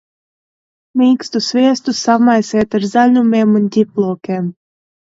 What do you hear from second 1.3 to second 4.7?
sviestu samaisiet ar zaļumiem un ķiplokiem.